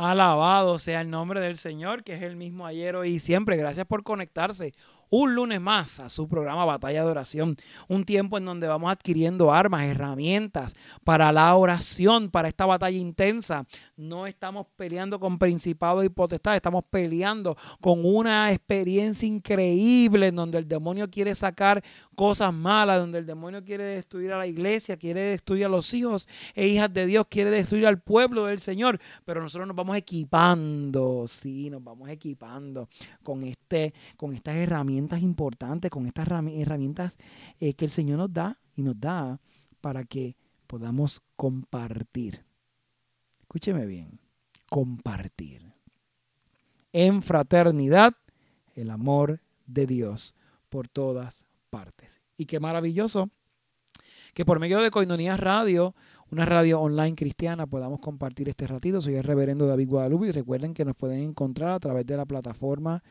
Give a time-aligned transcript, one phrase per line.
[0.00, 3.58] Alabado sea el nombre del Señor, que es el mismo ayer, hoy y siempre.
[3.58, 4.72] Gracias por conectarse
[5.10, 7.56] un lunes más a su programa Batalla de Oración.
[7.88, 13.66] Un tiempo en donde vamos adquiriendo armas, herramientas para la oración, para esta batalla intensa.
[13.96, 20.58] No estamos peleando con principados y potestades, estamos peleando con una experiencia increíble en donde
[20.58, 21.82] el demonio quiere sacar
[22.14, 26.28] cosas malas, donde el demonio quiere destruir a la iglesia, quiere destruir a los hijos
[26.54, 29.00] e hijas de Dios, quiere destruir al pueblo del Señor.
[29.24, 32.88] Pero nosotros nos vamos equipando, sí, nos vamos equipando
[33.24, 37.18] con, este, con estas herramientas importantes, con estas herramientas
[37.58, 39.40] eh, que el Señor nos da y nos da
[39.80, 40.36] para que
[40.66, 42.44] podamos compartir.
[43.40, 44.20] Escúcheme bien,
[44.68, 45.74] compartir.
[46.92, 48.14] En fraternidad,
[48.74, 50.34] el amor de Dios
[50.68, 52.20] por todas partes.
[52.36, 53.30] Y qué maravilloso
[54.34, 55.94] que por medio de Coinonía Radio,
[56.30, 59.00] una radio online cristiana, podamos compartir este ratito.
[59.00, 62.24] Soy el reverendo David Guadalupe y recuerden que nos pueden encontrar a través de la
[62.24, 63.02] plataforma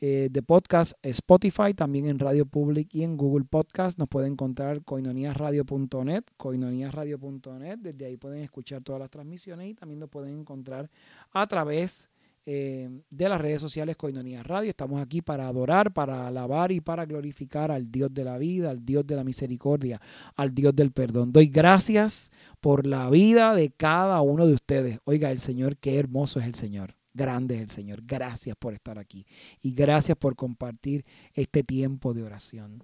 [0.00, 3.98] eh, de podcast Spotify, también en Radio Public y en Google Podcast.
[3.98, 7.78] Nos pueden encontrar coinoniasradio.net, coinoniasradio.net.
[7.78, 10.88] Desde ahí pueden escuchar todas las transmisiones y también nos pueden encontrar
[11.32, 12.08] a través
[12.50, 14.70] eh, de las redes sociales Coinonía Radio.
[14.70, 18.86] Estamos aquí para adorar, para alabar y para glorificar al Dios de la vida, al
[18.86, 20.00] Dios de la misericordia,
[20.34, 21.30] al Dios del perdón.
[21.30, 24.98] Doy gracias por la vida de cada uno de ustedes.
[25.04, 26.97] Oiga, el Señor, qué hermoso es el Señor.
[27.12, 28.00] Grande es el Señor.
[28.04, 29.26] Gracias por estar aquí
[29.60, 32.82] y gracias por compartir este tiempo de oración.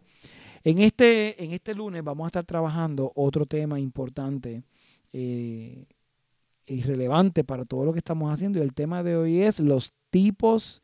[0.64, 4.62] En este, en este lunes vamos a estar trabajando otro tema importante
[5.12, 5.84] eh,
[6.66, 8.58] y relevante para todo lo que estamos haciendo.
[8.58, 10.82] Y el tema de hoy es los tipos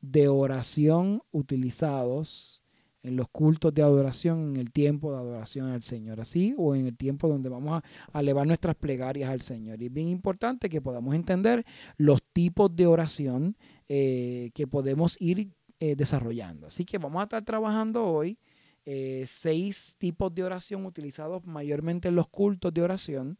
[0.00, 2.61] de oración utilizados
[3.02, 6.86] en los cultos de adoración, en el tiempo de adoración al Señor, así o en
[6.86, 9.82] el tiempo donde vamos a, elevar nuestras plegarias al Señor.
[9.82, 11.64] Y es bien importante que podamos entender
[11.96, 13.56] los tipos de oración
[13.88, 15.50] eh, que podemos ir
[15.80, 16.68] eh, desarrollando.
[16.68, 18.38] Así que vamos a estar trabajando hoy
[18.84, 23.38] eh, seis tipos de oración utilizados mayormente en los cultos de oración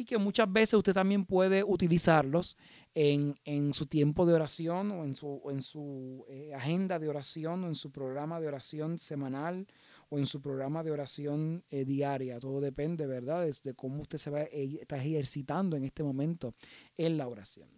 [0.00, 2.56] y que muchas veces usted también puede utilizarlos
[2.94, 3.34] en,
[3.74, 7.74] su tiempo de oración o en su, en su eh, agenda de oración o en
[7.74, 9.66] su programa de oración semanal
[10.08, 12.38] o en su programa de oración eh, diaria.
[12.38, 16.54] Todo depende, ¿verdad?, de, cómo usted se va eh, está ejercitando en este momento
[16.96, 17.68] en la oración.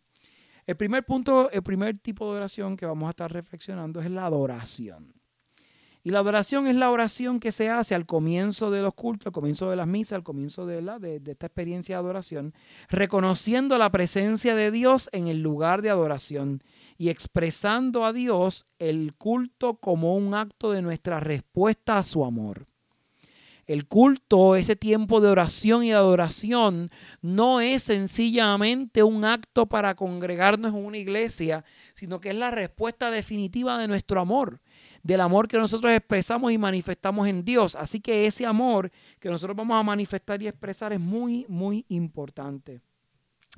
[0.65, 4.27] El primer punto, el primer tipo de oración que vamos a estar reflexionando es la
[4.27, 5.13] adoración.
[6.05, 9.33] Y la adoración es la oración que se hace al comienzo de los cultos, al
[9.33, 12.55] comienzo de las misas, al comienzo de, la, esta experiencia de adoración,
[12.89, 16.65] reconociendo la presencia de Dios en el lugar de adoración
[16.99, 22.67] y expresando a Dios el culto como un acto de nuestra respuesta a su amor.
[23.67, 26.91] El culto, ese tiempo de oración y de adoración,
[27.21, 31.65] no es sencillamente un acto para congregarnos en una iglesia,
[31.95, 34.61] sino que es la respuesta definitiva de nuestro amor
[35.03, 37.77] del amor que nosotros expresamos y manifestamos en Dios.
[37.77, 42.81] Así que ese amor que nosotros vamos a manifestar y expresar es muy, muy importante.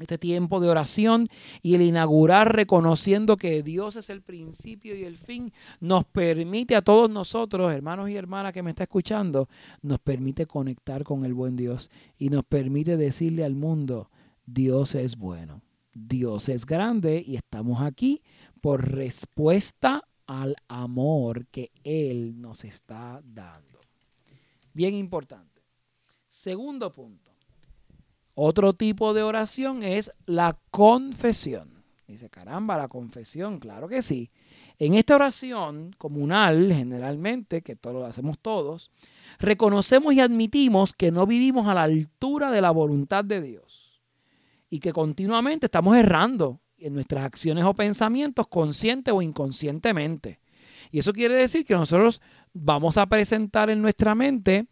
[0.01, 1.29] Este tiempo de oración
[1.63, 6.83] y el inaugurar reconociendo que Dios es el principio y el fin nos permite a
[6.83, 9.49] todos nosotros, hermanos y hermanas que me está escuchando,
[9.83, 14.11] nos permite conectar con el buen Dios y nos permite decirle al mundo,
[14.47, 15.63] Dios es bueno,
[15.93, 18.21] Dios es grande y estamos aquí
[18.61, 23.81] por respuesta al amor que Él nos está dando.
[24.73, 25.63] Bien importante.
[26.29, 27.31] Segundo punto.
[28.35, 31.85] Otro tipo de oración es la confesión.
[32.07, 34.31] Dice, caramba, la confesión, claro que sí.
[34.79, 38.91] En esta oración comunal, generalmente, que todo lo hacemos todos,
[39.39, 44.03] reconocemos y admitimos que no vivimos a la altura de la voluntad de Dios
[44.69, 50.39] y que continuamente estamos errando en nuestras acciones o pensamientos, consciente o inconscientemente.
[50.91, 52.21] Y eso quiere decir que nosotros
[52.53, 54.67] vamos a presentar en nuestra mente,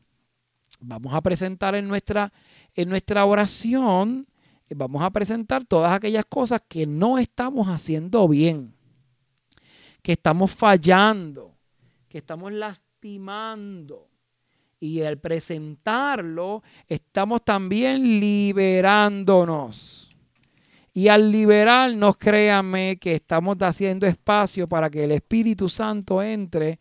[0.78, 2.30] vamos a presentar en nuestra,
[2.74, 4.26] en nuestra oración,
[4.68, 8.74] vamos a presentar todas aquellas cosas que no estamos haciendo bien,
[10.02, 11.56] que estamos fallando,
[12.10, 14.10] que estamos lastimando.
[14.78, 20.11] Y al presentarlo, estamos también liberándonos.
[20.94, 26.78] Y al liberarnos, créanme que estamos haciendo espacio para que el Espíritu Santo entre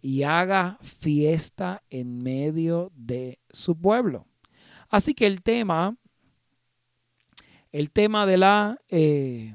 [0.00, 4.26] y haga fiesta en medio de su pueblo.
[4.90, 5.96] Así que el tema,
[7.72, 9.54] el tema de la, eh,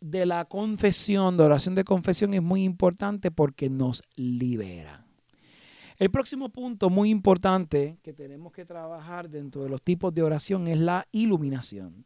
[0.00, 5.06] de la confesión, de oración de confesión es muy importante porque nos libera.
[5.96, 10.66] El próximo punto muy importante que tenemos que trabajar dentro de los tipos de oración
[10.66, 12.04] es la iluminación.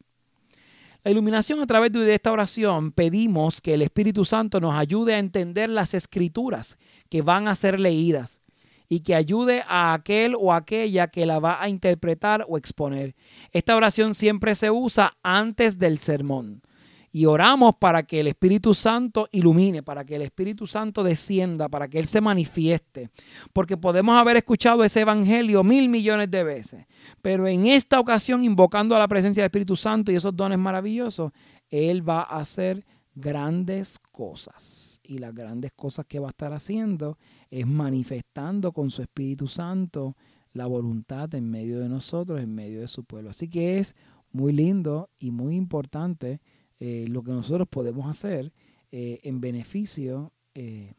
[1.04, 5.18] La iluminación a través de esta oración pedimos que el Espíritu Santo nos ayude a
[5.18, 6.76] entender las escrituras
[7.08, 8.40] que van a ser leídas
[8.88, 13.14] y que ayude a aquel o aquella que la va a interpretar o exponer.
[13.52, 16.62] Esta oración siempre se usa antes del sermón
[17.10, 21.88] y oramos para que el Espíritu Santo ilumine, para que el Espíritu Santo descienda, para
[21.88, 23.10] que Él se manifieste.
[23.52, 26.87] Porque podemos haber escuchado ese Evangelio mil millones de veces,
[27.22, 31.32] pero en esta ocasión, invocando a la presencia del Espíritu Santo y esos dones maravillosos,
[31.70, 32.84] Él va a hacer
[33.14, 35.00] grandes cosas.
[35.02, 37.19] Y las grandes cosas que va a estar haciendo
[37.50, 40.16] es manifestando con su Espíritu Santo
[40.52, 43.31] la voluntad en medio de nosotros, en medio de su pueblo.
[43.31, 43.94] Así que es
[44.31, 46.40] muy lindo y muy importante
[46.80, 48.52] eh, lo que nosotros podemos hacer
[48.92, 50.94] eh, en beneficio eh,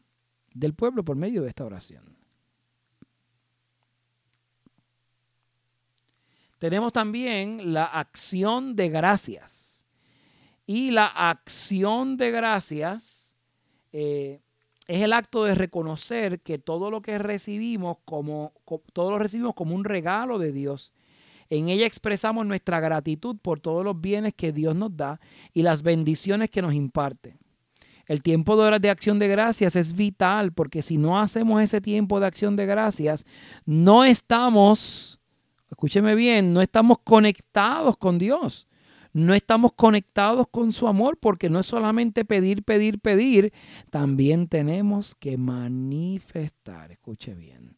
[0.52, 2.16] del pueblo por medio de esta oración.
[6.58, 9.86] Tenemos también la acción de gracias.
[10.66, 13.34] Y la acción de gracias
[13.92, 14.40] es
[14.86, 18.52] el acto de reconocer que todo lo que recibimos como,
[18.92, 20.92] todo lo recibimos como un regalo de Dios
[21.50, 25.20] en ella expresamos nuestra gratitud por todos los bienes que Dios nos da
[25.52, 27.36] y las bendiciones que nos imparte.
[28.06, 31.80] El tiempo de horas de acción de gracias es vital porque si no hacemos ese
[31.80, 33.26] tiempo de acción de gracias,
[33.64, 35.20] no estamos,
[35.70, 38.66] escúcheme bien, no estamos conectados con Dios.
[39.12, 43.52] No estamos conectados con su amor porque no es solamente pedir, pedir, pedir,
[43.90, 47.76] también tenemos que manifestar, escuche bien,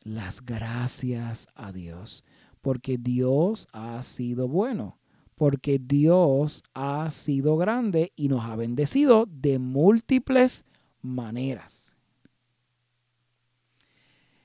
[0.00, 2.24] las gracias a Dios
[2.60, 4.98] porque Dios ha sido bueno,
[5.34, 10.64] porque Dios ha sido grande y nos ha bendecido de múltiples
[11.02, 11.96] maneras.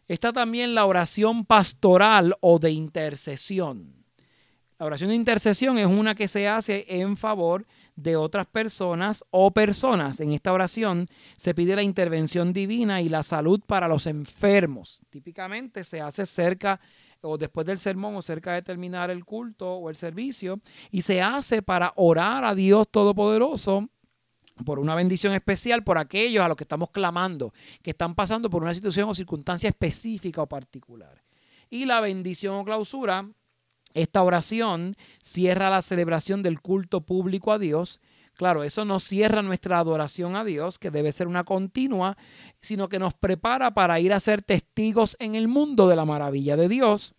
[0.08, 4.06] Está también la oración pastoral o de intercesión.
[4.78, 7.66] La oración de intercesión es una que se hace en favor
[7.96, 10.20] de otras personas o personas.
[10.20, 11.08] En esta oración
[11.38, 15.02] se pide la intervención divina y la salud para los enfermos.
[15.10, 16.80] Típicamente se hace cerca
[17.26, 20.60] o después del sermón o cerca de terminar el culto o el servicio
[20.92, 23.90] y se hace para orar a Dios Todopoderoso
[24.64, 28.64] por una bendición especial por aquellos a los que estamos clamando, que están pasando por
[28.64, 31.24] una situación o circunstancia específica o particular.
[31.70, 33.28] Y la bendición o clausura,
[33.94, 38.00] esta oración cierra la celebración del culto público a Dios.
[38.36, 42.18] Claro, eso no cierra nuestra adoración a Dios, que debe ser una continua,
[42.62, 46.58] sino que nos prepara para ir a ser testigos en el mundo de la maravilla
[46.58, 47.16] de Dios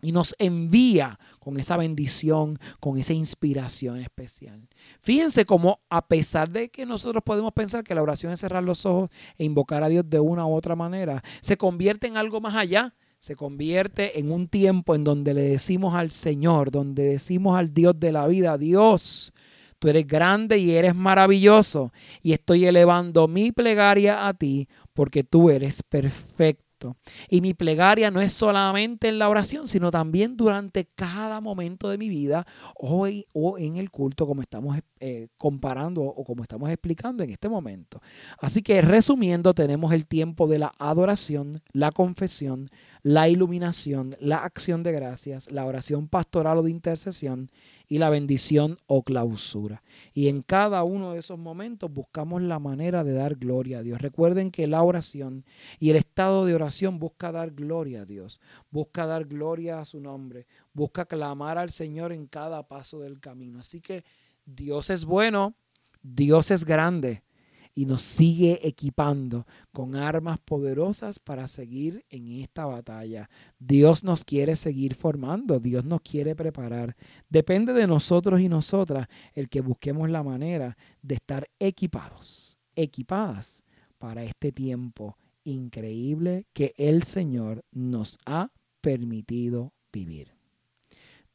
[0.00, 4.68] y nos envía con esa bendición, con esa inspiración especial.
[5.00, 8.86] Fíjense cómo a pesar de que nosotros podemos pensar que la oración es cerrar los
[8.86, 12.54] ojos e invocar a Dios de una u otra manera, se convierte en algo más
[12.54, 12.94] allá.
[13.20, 17.98] Se convierte en un tiempo en donde le decimos al Señor, donde decimos al Dios
[17.98, 19.32] de la vida, Dios,
[19.78, 21.92] tú eres grande y eres maravilloso
[22.22, 26.68] y estoy elevando mi plegaria a ti porque tú eres perfecto
[27.28, 31.98] y mi plegaria no es solamente en la oración, sino también durante cada momento de
[31.98, 32.46] mi vida,
[32.76, 37.48] hoy o en el culto, como estamos eh, comparando o como estamos explicando en este
[37.48, 38.00] momento.
[38.38, 42.70] Así que resumiendo, tenemos el tiempo de la adoración, la confesión,
[43.02, 47.48] la iluminación, la acción de gracias, la oración pastoral o de intercesión
[47.88, 49.82] y la bendición o clausura.
[50.12, 54.00] Y en cada uno de esos momentos buscamos la manera de dar gloria a Dios.
[54.00, 55.44] Recuerden que la oración
[55.78, 60.00] y el estado de oración busca dar gloria a Dios, busca dar gloria a su
[60.00, 63.60] nombre, busca clamar al Señor en cada paso del camino.
[63.60, 64.04] Así que
[64.44, 65.54] Dios es bueno,
[66.02, 67.22] Dios es grande
[67.78, 73.30] y nos sigue equipando con armas poderosas para seguir en esta batalla.
[73.60, 76.96] Dios nos quiere seguir formando, Dios nos quiere preparar.
[77.28, 83.62] Depende de nosotros y nosotras el que busquemos la manera de estar equipados, equipadas
[83.96, 90.32] para este tiempo increíble que el Señor nos ha permitido vivir.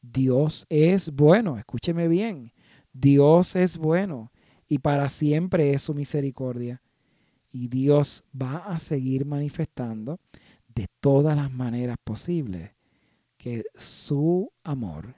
[0.02, 2.52] Dios es bueno, escúcheme bien,
[2.92, 4.30] Dios es bueno
[4.68, 6.82] y para siempre es su misericordia.
[7.50, 10.18] Y Dios va a seguir manifestando
[10.74, 12.72] de todas las maneras posibles
[13.36, 15.14] que su amor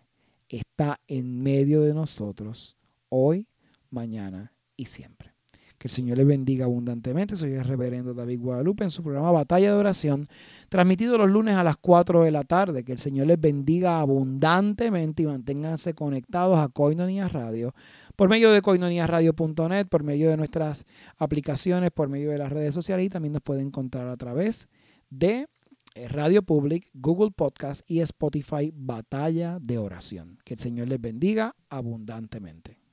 [0.49, 2.77] está en medio de nosotros
[3.09, 3.49] hoy,
[3.91, 5.37] mañana y siempre.
[5.79, 7.37] Que el Señor les bendiga abundantemente.
[7.37, 10.27] Soy el reverendo David Guadalupe en su programa Batalla de Oración,
[10.71, 12.83] transmitido los lunes a las 4 de la tarde.
[12.83, 17.75] Que el Señor les bendiga abundantemente y manténganse conectados a Coinonia Radio
[18.17, 20.85] por medio de coinoniaradio.net, por medio de nuestras
[21.19, 24.69] aplicaciones, por medio de las redes sociales y también nos pueden encontrar a través
[25.11, 25.47] de
[25.95, 30.39] eh, Radio Public, Google Podcast y Spotify Batalla de Oración.
[30.45, 32.86] Que el Señor les bendiga abundantemente.